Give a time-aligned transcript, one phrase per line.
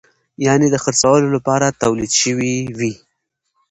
[0.45, 2.93] یعنې د خرڅولو لپاره تولید شوی وي.